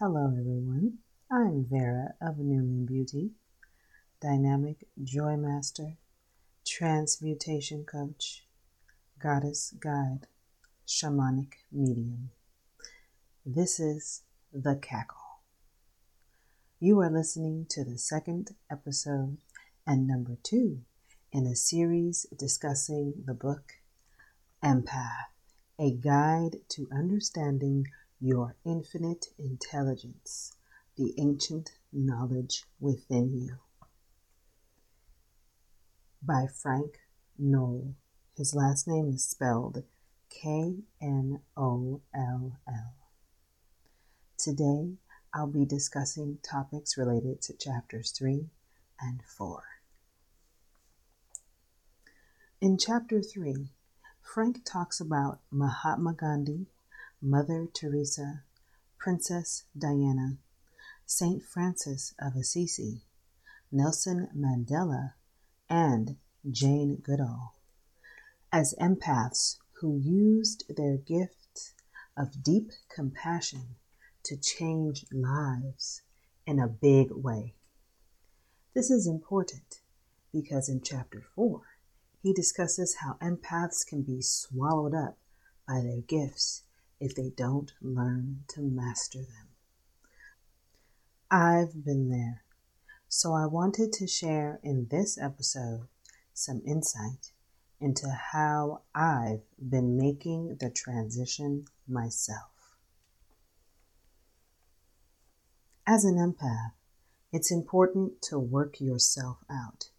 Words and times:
Hello, 0.00 0.26
everyone. 0.26 0.98
I'm 1.28 1.66
Vera 1.68 2.14
of 2.22 2.36
NumenBeauty, 2.36 3.30
dynamic 4.22 4.86
joy 5.02 5.36
master, 5.36 5.96
transmutation 6.64 7.84
coach, 7.84 8.44
goddess 9.18 9.74
guide, 9.80 10.28
shamanic 10.86 11.54
medium. 11.72 12.30
This 13.44 13.80
is 13.80 14.22
The 14.52 14.76
Cackle. 14.76 15.40
You 16.78 17.00
are 17.00 17.10
listening 17.10 17.66
to 17.70 17.82
the 17.82 17.98
second 17.98 18.54
episode 18.70 19.38
and 19.84 20.06
number 20.06 20.38
two 20.44 20.82
in 21.32 21.44
a 21.44 21.56
series 21.56 22.24
discussing 22.38 23.14
the 23.26 23.34
book 23.34 23.72
Empath, 24.62 25.32
a 25.76 25.90
guide 25.90 26.58
to 26.68 26.86
understanding 26.92 27.88
your 28.20 28.56
infinite 28.64 29.26
intelligence, 29.38 30.56
the 30.96 31.14
ancient 31.18 31.70
knowledge 31.92 32.64
within 32.80 33.32
you. 33.32 33.58
By 36.22 36.46
Frank 36.46 36.98
Knoll. 37.38 37.94
His 38.36 38.54
last 38.54 38.88
name 38.88 39.08
is 39.08 39.24
spelled 39.24 39.84
K 40.30 40.78
N 41.00 41.40
O 41.56 42.00
L 42.14 42.58
L. 42.66 42.94
Today, 44.36 44.94
I'll 45.32 45.46
be 45.46 45.64
discussing 45.64 46.38
topics 46.42 46.96
related 46.96 47.40
to 47.42 47.56
chapters 47.56 48.10
3 48.12 48.46
and 49.00 49.22
4. 49.24 49.62
In 52.60 52.78
chapter 52.78 53.22
3, 53.22 53.68
Frank 54.22 54.64
talks 54.64 55.00
about 55.00 55.40
Mahatma 55.50 56.14
Gandhi 56.14 56.66
Mother 57.20 57.66
Teresa, 57.74 58.44
Princess 58.96 59.64
Diana, 59.76 60.38
Saint 61.04 61.42
Francis 61.42 62.14
of 62.20 62.36
Assisi, 62.36 63.02
Nelson 63.72 64.28
Mandela, 64.36 65.14
and 65.68 66.16
Jane 66.48 66.96
Goodall 67.02 67.54
as 68.52 68.74
empaths 68.80 69.56
who 69.80 69.98
used 69.98 70.64
their 70.74 70.96
gift 70.96 71.72
of 72.16 72.42
deep 72.42 72.70
compassion 72.88 73.76
to 74.22 74.36
change 74.36 75.04
lives 75.12 76.02
in 76.46 76.60
a 76.60 76.68
big 76.68 77.10
way. 77.10 77.54
This 78.74 78.90
is 78.90 79.08
important 79.08 79.80
because 80.32 80.68
in 80.68 80.82
chapter 80.82 81.24
4, 81.34 81.62
he 82.22 82.32
discusses 82.32 82.96
how 83.00 83.16
empaths 83.20 83.84
can 83.84 84.02
be 84.02 84.22
swallowed 84.22 84.94
up 84.94 85.18
by 85.66 85.80
their 85.80 86.00
gifts 86.00 86.62
if 87.00 87.14
they 87.14 87.30
don't 87.30 87.72
learn 87.80 88.44
to 88.48 88.60
master 88.60 89.18
them. 89.18 89.48
I've 91.30 91.84
been 91.84 92.08
there, 92.08 92.42
so 93.08 93.34
I 93.34 93.46
wanted 93.46 93.92
to 93.94 94.06
share 94.06 94.60
in 94.62 94.88
this 94.90 95.18
episode 95.18 95.88
some 96.32 96.62
insight 96.66 97.32
into 97.80 98.08
how 98.08 98.82
I've 98.94 99.42
been 99.58 99.96
making 99.96 100.56
the 100.60 100.70
transition 100.70 101.66
myself. 101.86 102.50
As 105.86 106.04
an 106.04 106.16
empath, 106.16 106.72
it's 107.32 107.50
important 107.50 108.20
to 108.22 108.38
work 108.38 108.80
yourself 108.80 109.38
out. 109.50 109.90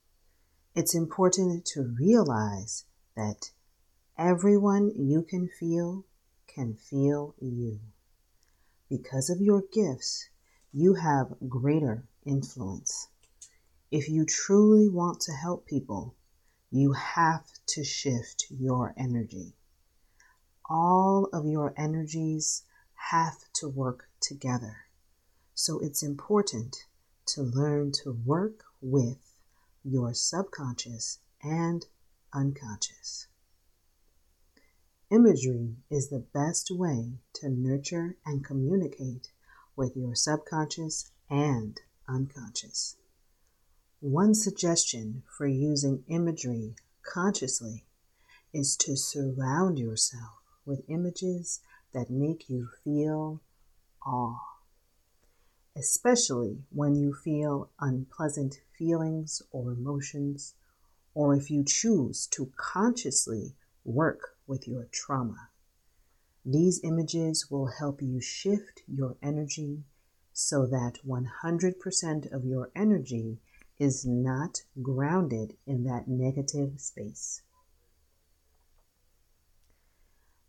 It's 0.75 0.95
important 0.95 1.65
to 1.73 1.95
realize 1.99 2.85
that 3.15 3.51
everyone 4.17 4.91
you 4.95 5.23
can 5.23 5.47
feel 5.47 6.05
can 6.53 6.73
feel 6.73 7.35
you. 7.39 7.79
Because 8.89 9.29
of 9.29 9.39
your 9.39 9.63
gifts, 9.71 10.29
you 10.73 10.95
have 10.95 11.35
greater 11.47 12.03
influence. 12.25 13.07
If 13.91 14.09
you 14.09 14.25
truly 14.25 14.89
want 14.89 15.21
to 15.21 15.31
help 15.31 15.65
people, 15.65 16.15
you 16.71 16.93
have 16.93 17.45
to 17.67 17.83
shift 17.83 18.45
your 18.49 18.93
energy. 18.97 19.53
All 20.69 21.29
of 21.33 21.45
your 21.45 21.73
energies 21.77 22.63
have 22.93 23.37
to 23.53 23.67
work 23.67 24.09
together. 24.19 24.85
So 25.55 25.79
it's 25.79 26.03
important 26.03 26.85
to 27.27 27.41
learn 27.41 27.91
to 28.03 28.11
work 28.11 28.65
with 28.81 29.33
your 29.83 30.13
subconscious 30.13 31.19
and 31.41 31.85
unconscious. 32.33 33.28
Imagery 35.11 35.75
is 35.89 36.09
the 36.09 36.19
best 36.19 36.69
way 36.69 37.17
to 37.33 37.49
nurture 37.49 38.17
and 38.27 38.45
communicate 38.45 39.31
with 39.75 39.97
your 39.97 40.13
subconscious 40.13 41.09
and 41.31 41.81
unconscious. 42.07 42.95
One 44.01 44.35
suggestion 44.35 45.23
for 45.35 45.47
using 45.47 46.03
imagery 46.09 46.75
consciously 47.01 47.87
is 48.53 48.77
to 48.77 48.95
surround 48.95 49.79
yourself 49.79 50.43
with 50.63 50.87
images 50.87 51.59
that 51.91 52.11
make 52.11 52.47
you 52.47 52.69
feel 52.83 53.41
awe, 54.05 54.59
especially 55.75 56.65
when 56.69 56.93
you 56.93 57.15
feel 57.15 57.71
unpleasant 57.79 58.61
feelings 58.77 59.41
or 59.49 59.71
emotions, 59.71 60.53
or 61.15 61.33
if 61.33 61.49
you 61.49 61.63
choose 61.63 62.27
to 62.27 62.51
consciously 62.55 63.55
work 63.83 64.35
with 64.49 64.67
your 64.67 64.89
trauma. 64.91 65.49
These 66.43 66.81
images 66.83 67.51
will 67.51 67.67
help 67.67 68.01
you 68.01 68.19
shift 68.19 68.81
your 68.87 69.15
energy 69.21 69.83
so 70.33 70.65
that 70.65 70.95
100% 71.05 72.33
of 72.33 72.45
your 72.45 72.71
energy 72.75 73.37
is 73.77 74.05
not 74.05 74.63
grounded 74.81 75.55
in 75.67 75.83
that 75.83 76.07
negative 76.07 76.81
space. 76.81 77.43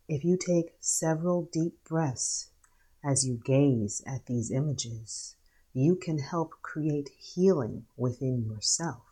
If 0.08 0.24
you 0.24 0.36
take 0.36 0.74
several 0.80 1.48
deep 1.52 1.84
breaths 1.84 2.50
as 3.04 3.26
you 3.26 3.40
gaze 3.44 4.02
at 4.06 4.26
these 4.26 4.50
images, 4.50 5.36
you 5.72 5.94
can 5.94 6.18
help 6.18 6.62
create 6.62 7.10
healing 7.16 7.86
within 7.96 8.44
yourself 8.44 9.02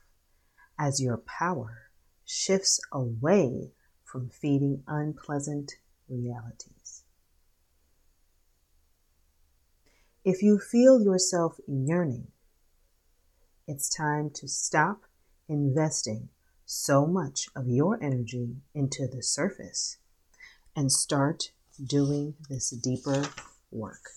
as 0.78 1.00
your 1.00 1.18
power 1.18 1.90
shifts 2.24 2.80
away 2.92 3.72
from 4.10 4.30
feeding 4.30 4.82
unpleasant 4.86 5.74
realities. 6.08 7.04
If 10.24 10.42
you 10.42 10.58
feel 10.58 11.00
yourself 11.02 11.58
yearning, 11.66 12.28
it's 13.66 13.94
time 13.94 14.30
to 14.36 14.48
stop 14.48 15.02
investing 15.48 16.30
so 16.64 17.06
much 17.06 17.48
of 17.54 17.68
your 17.68 18.02
energy 18.02 18.56
into 18.74 19.06
the 19.06 19.22
surface 19.22 19.98
and 20.74 20.90
start 20.90 21.52
doing 21.86 22.34
this 22.48 22.70
deeper 22.70 23.24
work. 23.70 24.10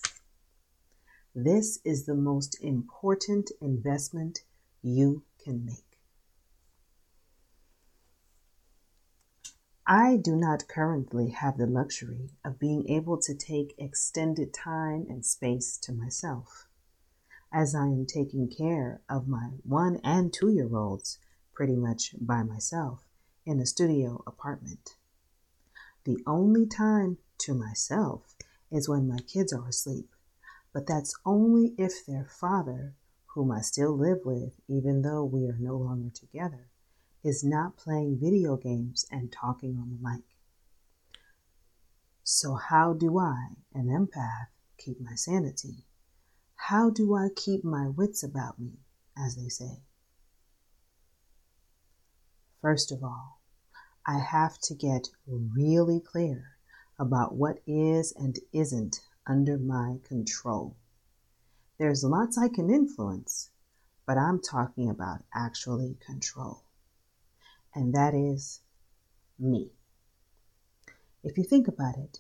This 1.36 1.80
is 1.84 2.06
the 2.06 2.16
most 2.16 2.58
important 2.62 3.52
investment 3.62 4.40
you 4.82 5.24
can 5.44 5.66
make. 5.66 5.91
I 9.88 10.18
do 10.18 10.36
not 10.36 10.68
currently 10.68 11.30
have 11.30 11.58
the 11.58 11.66
luxury 11.66 12.30
of 12.46 12.60
being 12.60 12.88
able 12.88 13.18
to 13.18 13.34
take 13.34 13.74
extended 13.80 14.54
time 14.54 15.08
and 15.10 15.26
space 15.26 15.76
to 15.80 15.92
myself, 15.92 16.68
as 17.52 17.74
I 17.74 17.88
am 17.88 18.06
taking 18.06 18.48
care 18.48 19.02
of 19.10 19.28
my 19.28 19.50
one 19.64 20.00
and 20.04 20.32
two 20.32 20.50
year 20.50 20.76
olds 20.78 21.18
pretty 21.54 21.76
much 21.76 22.16
by 22.22 22.44
myself 22.44 23.04
in 23.44 23.60
a 23.60 23.66
studio 23.66 24.24
apartment. 24.28 24.98
The 26.04 26.24
only 26.28 26.68
time 26.68 27.18
to 27.40 27.56
myself 27.56 28.36
is 28.72 28.88
when 28.88 29.08
my 29.08 29.20
kids 29.20 29.52
are 29.52 29.68
asleep, 29.68 30.16
but 30.74 30.86
that's 30.86 31.18
only 31.26 31.74
if 31.80 32.06
their 32.06 32.26
father, 32.26 32.94
whom 33.34 33.52
I 33.52 33.62
still 33.62 33.98
live 33.98 34.26
with 34.26 34.60
even 34.68 35.02
though 35.02 35.24
we 35.24 35.48
are 35.48 35.58
no 35.58 35.76
longer 35.76 36.12
together, 36.12 36.71
is 37.24 37.44
not 37.44 37.78
playing 37.78 38.18
video 38.18 38.58
games 38.58 39.06
and 39.12 39.32
talking 39.32 39.78
on 39.78 39.90
the 39.92 40.10
mic. 40.10 40.24
So, 42.24 42.56
how 42.56 42.94
do 42.94 43.20
I, 43.20 43.50
an 43.74 43.88
empath, 43.88 44.48
keep 44.78 45.00
my 45.00 45.14
sanity? 45.14 45.86
How 46.56 46.90
do 46.90 47.14
I 47.16 47.30
keep 47.36 47.64
my 47.64 47.88
wits 47.90 48.24
about 48.24 48.60
me, 48.60 48.80
as 49.16 49.36
they 49.36 49.50
say? 49.50 49.84
First 52.62 52.92
of 52.92 53.04
all, 53.04 53.40
I 54.08 54.18
have 54.18 54.60
to 54.62 54.74
get 54.74 55.10
really 55.28 56.00
clear 56.00 56.58
about 56.98 57.36
what 57.36 57.60
is 57.68 58.14
and 58.14 58.40
isn't 58.52 59.02
under 59.28 59.58
my 59.58 60.00
control. 60.04 60.76
There's 61.78 62.04
lots 62.04 62.38
I 62.38 62.48
can 62.48 62.72
influence, 62.72 63.52
but 64.08 64.18
I'm 64.18 64.40
talking 64.40 64.90
about 64.90 65.24
actually 65.34 65.98
control 66.06 66.64
and 67.74 67.94
that 67.94 68.14
is 68.14 68.62
me. 69.40 69.72
If 71.24 71.38
you 71.38 71.44
think 71.44 71.68
about 71.68 71.98
it, 71.98 72.20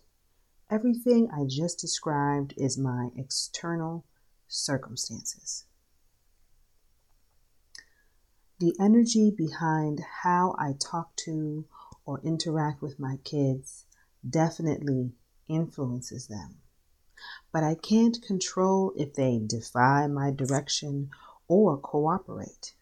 everything 0.69 1.29
I 1.31 1.45
just 1.45 1.79
described 1.79 2.53
is 2.55 2.77
my 2.77 3.09
external 3.15 4.05
circumstances. 4.47 5.65
The 8.59 8.75
energy 8.79 9.31
behind 9.31 10.01
how 10.21 10.55
I 10.59 10.75
talk 10.79 11.15
to 11.25 11.65
or 12.05 12.21
interact 12.23 12.81
with 12.81 12.99
my 12.99 13.17
kids 13.23 13.85
definitely 14.27 15.13
influences 15.47 16.27
them. 16.27 16.57
But 17.51 17.63
I 17.63 17.75
can't 17.75 18.21
control 18.21 18.93
if 18.95 19.15
they 19.15 19.39
defy 19.45 20.07
my 20.07 20.31
direction 20.31 21.09
or 21.47 21.77
cooperate. 21.77 22.73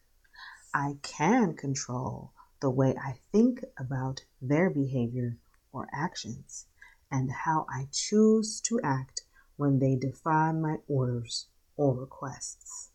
I 0.74 0.96
can 1.02 1.54
control 1.54 2.32
the 2.60 2.70
way 2.70 2.94
I 2.96 3.18
think 3.32 3.64
about 3.78 4.24
their 4.40 4.70
behavior 4.70 5.36
or 5.72 5.88
actions 5.92 6.66
and 7.10 7.30
how 7.30 7.66
I 7.68 7.88
choose 7.92 8.60
to 8.62 8.80
act 8.82 9.22
when 9.56 9.78
they 9.78 9.96
defy 9.96 10.52
my 10.52 10.76
orders 10.88 11.46
or 11.76 11.94
requests. 11.94 12.90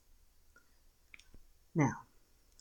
Now, 1.74 2.04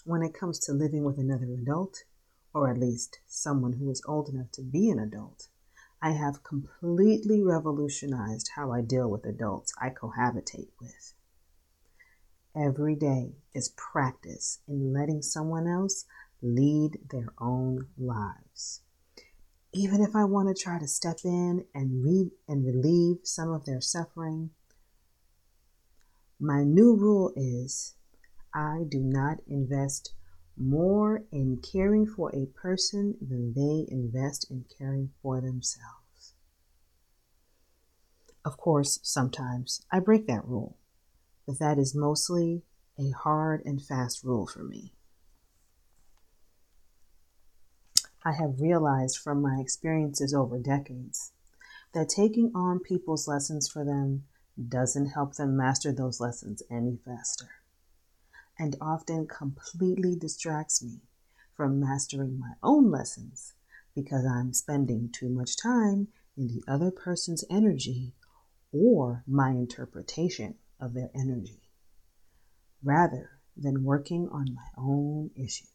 when 0.04 0.22
it 0.22 0.34
comes 0.34 0.58
to 0.60 0.72
living 0.72 1.04
with 1.04 1.18
another 1.18 1.52
adult, 1.52 2.04
or 2.52 2.70
at 2.70 2.78
least 2.78 3.20
someone 3.26 3.74
who 3.74 3.90
is 3.90 4.02
old 4.06 4.28
enough 4.28 4.50
to 4.52 4.62
be 4.62 4.90
an 4.90 4.98
adult, 4.98 5.48
I 6.02 6.10
have 6.10 6.44
completely 6.44 7.42
revolutionized 7.42 8.50
how 8.56 8.72
I 8.72 8.82
deal 8.82 9.08
with 9.08 9.24
adults 9.24 9.72
I 9.80 9.90
cohabitate 9.90 10.68
with. 10.80 11.14
Every 12.54 12.94
day 12.94 13.36
is 13.54 13.70
practice 13.70 14.60
in 14.68 14.92
letting 14.92 15.22
someone 15.22 15.66
else 15.66 16.04
lead 16.44 16.98
their 17.10 17.32
own 17.40 17.86
lives. 17.96 18.82
Even 19.72 20.02
if 20.02 20.14
I 20.14 20.24
want 20.24 20.54
to 20.54 20.62
try 20.62 20.78
to 20.78 20.86
step 20.86 21.18
in 21.24 21.64
and 21.74 22.04
read 22.04 22.30
and 22.46 22.64
relieve 22.64 23.18
some 23.24 23.50
of 23.50 23.64
their 23.64 23.80
suffering, 23.80 24.50
my 26.38 26.62
new 26.62 26.94
rule 26.94 27.32
is 27.34 27.94
I 28.52 28.84
do 28.88 29.00
not 29.00 29.38
invest 29.48 30.12
more 30.56 31.24
in 31.32 31.56
caring 31.56 32.06
for 32.06 32.30
a 32.34 32.46
person 32.46 33.16
than 33.20 33.54
they 33.54 33.86
invest 33.92 34.50
in 34.50 34.64
caring 34.78 35.10
for 35.22 35.40
themselves. 35.40 36.34
Of 38.44 38.58
course, 38.58 39.00
sometimes 39.02 39.84
I 39.90 39.98
break 39.98 40.26
that 40.26 40.46
rule, 40.46 40.76
but 41.46 41.58
that 41.58 41.78
is 41.78 41.94
mostly 41.94 42.62
a 42.98 43.10
hard 43.10 43.62
and 43.64 43.82
fast 43.82 44.22
rule 44.22 44.46
for 44.46 44.62
me. 44.62 44.92
I 48.26 48.32
have 48.32 48.60
realized 48.60 49.18
from 49.18 49.42
my 49.42 49.58
experiences 49.60 50.32
over 50.32 50.58
decades 50.58 51.32
that 51.92 52.08
taking 52.08 52.52
on 52.54 52.80
people's 52.80 53.28
lessons 53.28 53.68
for 53.68 53.84
them 53.84 54.24
doesn't 54.68 55.08
help 55.08 55.34
them 55.34 55.58
master 55.58 55.92
those 55.92 56.20
lessons 56.20 56.62
any 56.70 56.96
faster, 57.04 57.50
and 58.58 58.76
often 58.80 59.26
completely 59.26 60.16
distracts 60.16 60.82
me 60.82 61.02
from 61.52 61.78
mastering 61.78 62.38
my 62.38 62.54
own 62.62 62.90
lessons 62.90 63.52
because 63.94 64.24
I'm 64.24 64.54
spending 64.54 65.10
too 65.10 65.28
much 65.28 65.56
time 65.58 66.08
in 66.34 66.48
the 66.48 66.64
other 66.66 66.90
person's 66.90 67.44
energy 67.50 68.14
or 68.72 69.22
my 69.26 69.50
interpretation 69.50 70.54
of 70.80 70.94
their 70.94 71.10
energy, 71.14 71.60
rather 72.82 73.32
than 73.54 73.84
working 73.84 74.30
on 74.30 74.54
my 74.54 74.68
own 74.78 75.30
issues. 75.36 75.73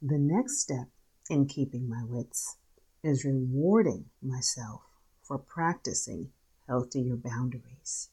The 0.00 0.16
next 0.16 0.58
step 0.58 0.90
in 1.28 1.46
keeping 1.46 1.88
my 1.88 2.04
wits 2.04 2.56
is 3.02 3.24
rewarding 3.24 4.10
myself 4.22 4.82
for 5.22 5.38
practicing 5.38 6.30
healthier 6.68 7.16
boundaries 7.16 8.10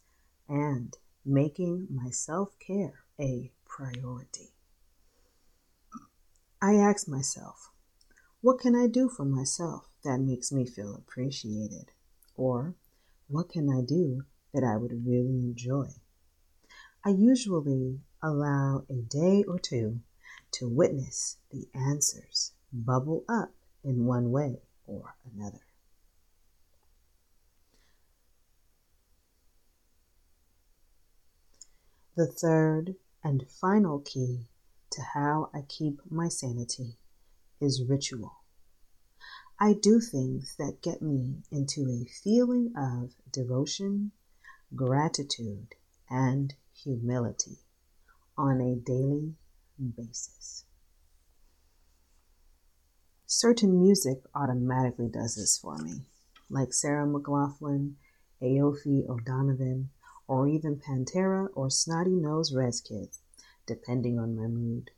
and 0.49 0.97
making 1.23 1.87
my 1.91 2.09
self 2.09 2.57
care 2.57 3.03
a 3.19 3.51
priority. 3.65 4.55
I 6.59 6.73
ask 6.73 7.07
myself, 7.07 7.71
what 8.41 8.59
can 8.59 8.75
I 8.75 8.87
do 8.87 9.07
for 9.07 9.25
myself 9.25 9.87
that 10.03 10.19
makes 10.19 10.51
me 10.51 10.65
feel 10.65 10.95
appreciated? 10.95 11.91
Or 12.35 12.73
what 13.27 13.49
can 13.49 13.69
I 13.69 13.81
do 13.81 14.25
that 14.55 14.63
I 14.63 14.77
would 14.77 15.05
really 15.05 15.37
enjoy? 15.37 15.89
I 17.03 17.09
usually 17.09 18.01
allow 18.23 18.85
a 18.89 19.03
day 19.03 19.43
or 19.43 19.59
two 19.59 19.99
to 20.55 20.69
witness 20.69 21.37
the 21.51 21.67
answers 21.73 22.53
bubble 22.71 23.25
up 23.27 23.51
in 23.83 24.05
one 24.05 24.31
way 24.31 24.61
or 24.87 25.15
another. 25.33 25.59
The 32.15 32.27
third 32.27 32.95
and 33.21 33.45
final 33.49 33.99
key 33.99 34.47
to 34.91 35.01
how 35.01 35.49
I 35.53 35.63
keep 35.67 35.99
my 36.09 36.29
sanity 36.29 36.95
is 37.59 37.83
ritual. 37.83 38.31
I 39.59 39.73
do 39.73 39.99
things 39.99 40.55
that 40.57 40.81
get 40.81 41.01
me 41.01 41.43
into 41.51 41.89
a 41.89 42.05
feeling 42.05 42.71
of 42.77 43.13
devotion, 43.29 44.11
gratitude, 44.73 45.75
and 46.09 46.53
humility 46.73 47.57
on 48.37 48.61
a 48.61 48.75
daily 48.75 49.35
basis. 49.79 50.65
Certain 53.25 53.79
music 53.79 54.19
automatically 54.33 55.07
does 55.07 55.35
this 55.35 55.57
for 55.57 55.77
me, 55.77 56.01
like 56.49 56.73
Sarah 56.73 57.07
McLachlan, 57.07 57.93
Aoife 58.41 59.09
O'Donovan, 59.09 59.89
or 60.27 60.47
even 60.47 60.77
Pantera 60.77 61.49
or 61.53 61.69
Snotty 61.69 62.15
Nose 62.15 62.53
Rez 62.53 62.81
Kids, 62.81 63.19
depending 63.65 64.19
on 64.19 64.35
my 64.35 64.47
mood. 64.47 64.91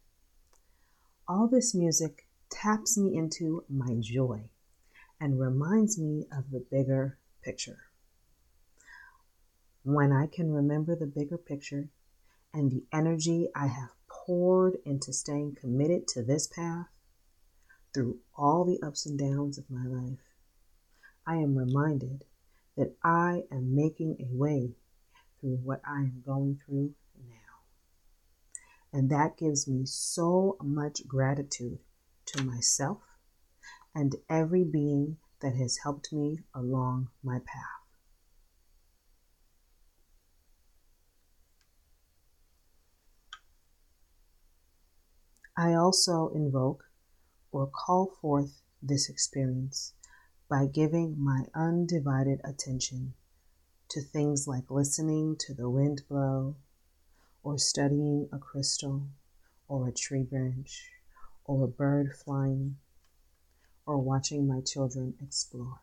All 1.27 1.47
this 1.47 1.73
music 1.73 2.27
taps 2.49 2.97
me 2.97 3.15
into 3.17 3.63
my 3.69 3.95
joy 3.99 4.49
and 5.19 5.39
reminds 5.39 5.97
me 5.97 6.27
of 6.31 6.51
the 6.51 6.59
bigger 6.59 7.17
picture. 7.41 7.79
When 9.83 10.11
I 10.11 10.27
can 10.27 10.51
remember 10.51 10.95
the 10.95 11.05
bigger 11.05 11.37
picture 11.37 11.89
and 12.53 12.71
the 12.71 12.83
energy 12.93 13.49
I 13.55 13.67
have 13.67 13.96
poured 14.27 14.77
into 14.85 15.13
staying 15.13 15.55
committed 15.55 16.05
to 16.05 16.21
this 16.21 16.47
path 16.47 16.87
through 17.93 18.17
all 18.35 18.65
the 18.65 18.85
ups 18.85 19.05
and 19.05 19.17
downs 19.17 19.57
of 19.57 19.69
my 19.69 19.85
life, 19.85 20.19
I 21.25 21.37
am 21.37 21.57
reminded 21.57 22.25
that 22.75 22.93
I 23.01 23.45
am 23.49 23.73
making 23.73 24.17
a 24.19 24.35
way 24.35 24.75
through 25.39 25.59
what 25.63 25.81
I 25.85 26.01
am 26.01 26.21
going 26.25 26.59
through 26.65 26.93
now. 27.17 27.63
And 28.91 29.09
that 29.09 29.37
gives 29.37 29.65
me 29.65 29.85
so 29.85 30.57
much 30.61 31.07
gratitude 31.07 31.79
to 32.25 32.43
myself 32.43 32.99
and 33.95 34.13
every 34.29 34.65
being 34.65 35.17
that 35.39 35.55
has 35.55 35.79
helped 35.83 36.11
me 36.11 36.39
along 36.53 37.09
my 37.23 37.39
path. 37.39 37.76
I 45.59 45.73
also 45.73 46.27
invoke 46.29 46.85
or 47.51 47.65
call 47.65 48.11
forth 48.21 48.61
this 48.79 49.09
experience 49.09 49.93
by 50.47 50.67
giving 50.67 51.19
my 51.19 51.47
undivided 51.55 52.41
attention 52.43 53.15
to 53.89 54.01
things 54.01 54.47
like 54.47 54.69
listening 54.69 55.35
to 55.39 55.55
the 55.55 55.67
wind 55.67 56.03
blow, 56.07 56.57
or 57.41 57.57
studying 57.57 58.29
a 58.31 58.37
crystal, 58.37 59.07
or 59.67 59.87
a 59.87 59.91
tree 59.91 60.21
branch, 60.21 60.91
or 61.43 61.63
a 61.63 61.67
bird 61.67 62.13
flying, 62.13 62.77
or 63.87 63.97
watching 63.97 64.47
my 64.47 64.61
children 64.61 65.15
explore. 65.19 65.79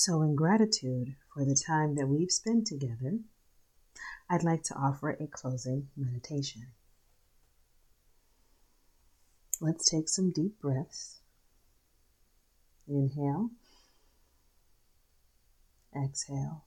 So, 0.00 0.22
in 0.22 0.36
gratitude 0.36 1.16
for 1.34 1.44
the 1.44 1.56
time 1.56 1.96
that 1.96 2.06
we've 2.06 2.30
spent 2.30 2.68
together, 2.68 3.18
I'd 4.30 4.44
like 4.44 4.62
to 4.66 4.74
offer 4.76 5.10
a 5.10 5.26
closing 5.26 5.88
meditation. 5.96 6.68
Let's 9.60 9.90
take 9.90 10.08
some 10.08 10.30
deep 10.30 10.60
breaths. 10.60 11.18
Inhale, 12.86 13.50
exhale. 15.92 16.62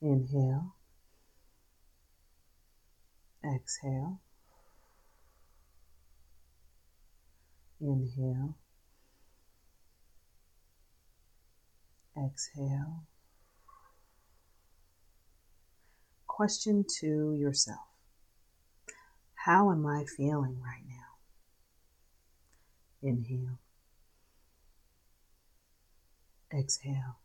Inhale, 0.00 0.76
exhale. 3.44 4.20
Inhale. 7.80 8.56
Exhale. 12.16 13.02
question 16.38 16.84
to 16.88 17.34
yourself 17.34 17.88
How 19.34 19.72
am 19.72 19.84
I 19.84 20.04
feeling 20.04 20.60
right 20.62 20.84
now? 20.88 21.18
Inhale. 23.02 23.58
Exhale. 26.56 27.18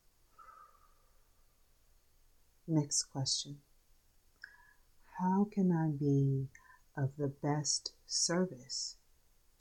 Next 2.67 3.03
question 3.03 3.57
How 5.19 5.48
can 5.51 5.72
I 5.72 5.91
be 5.91 6.48
of 6.98 7.12
the 7.19 7.27
best 7.27 7.93
service 8.07 8.95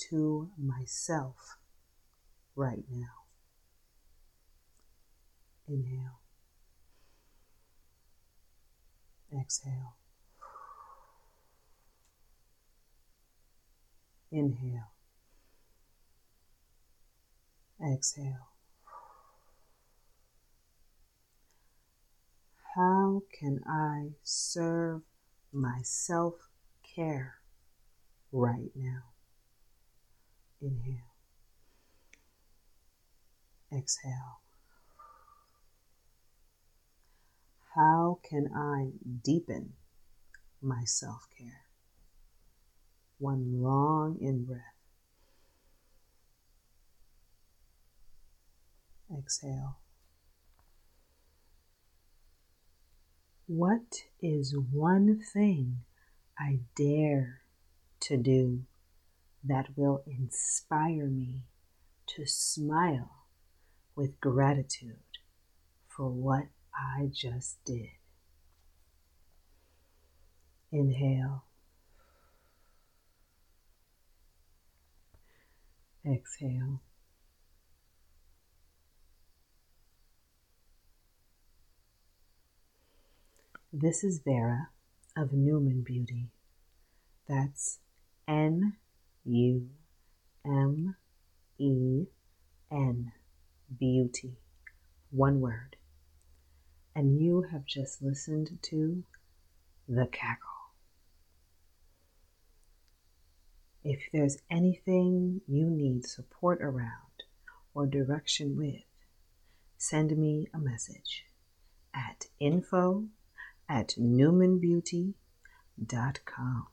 to 0.09 0.51
myself 0.59 1.57
right 2.57 2.85
now? 2.91 3.27
Inhale. 5.69 6.21
Exhale. 9.33 9.97
Inhale. 14.31 14.93
Exhale. 17.81 18.49
How 22.75 23.23
can 23.39 23.63
I 23.67 24.13
serve 24.23 25.03
my 25.53 25.83
self 25.83 26.49
care 26.83 27.37
right 28.33 28.73
now? 28.75 29.12
Inhale. 30.63 31.11
Exhale. 33.77 34.39
How 37.75 38.21
can 38.23 38.49
I 38.55 38.93
deepen 39.25 39.73
my 40.61 40.85
self 40.85 41.27
care? 41.37 41.63
One 43.19 43.61
long 43.61 44.19
in 44.21 44.45
breath. 44.45 44.61
Exhale. 49.19 49.79
What 53.49 54.05
is 54.21 54.57
one 54.57 55.21
thing 55.33 55.79
I 56.39 56.61
dare 56.77 57.41
to 58.01 58.17
do 58.17 58.65
that 59.45 59.69
will 59.77 60.03
inspire 60.07 61.07
me 61.07 61.45
to 62.07 62.27
smile 62.27 63.11
with 63.97 64.21
gratitude 64.21 64.97
for 65.89 66.09
what 66.09 66.45
I 66.75 67.11
just 67.13 67.65
did? 67.65 67.91
Inhale. 70.71 71.45
Exhale. 76.07 76.81
This 83.73 84.05
is 84.05 84.21
Vera 84.25 84.69
of 85.17 85.31
NumenBeauty. 85.31 86.27
That's 87.29 87.79
N 88.29 88.75
U 89.25 89.69
M 90.45 90.97
E 91.59 92.07
N 92.71 93.13
Beauty. 93.79 94.37
One 95.11 95.41
word. 95.41 95.77
And 96.95 97.19
you 97.21 97.43
have 97.53 97.65
just 97.65 98.03
listened 98.03 98.59
to 98.63 99.05
The 99.89 100.07
Cackle. 100.07 100.49
If 103.85 104.01
there's 104.13 104.39
anything 104.51 105.41
you 105.47 105.71
need 105.71 106.07
support 106.07 106.63
around 106.63 107.25
or 107.75 107.87
direction 107.87 108.57
with, 108.57 108.83
send 109.77 110.17
me 110.17 110.49
a 110.55 110.59
message 110.59 111.25
at 111.95 112.27
info 112.39 113.09
at 113.69 113.89
numenbeauty.com. 113.99 116.67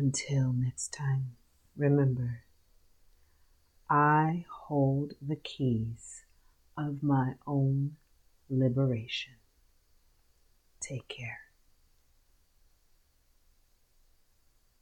Until 0.00 0.54
next 0.54 0.94
time, 0.94 1.36
remember, 1.76 2.44
I 3.90 4.46
hold 4.50 5.12
the 5.20 5.36
keys 5.36 6.24
of 6.74 7.02
my 7.02 7.34
own 7.46 7.96
liberation. 8.48 9.34
Take 10.80 11.06
care. 11.06 11.49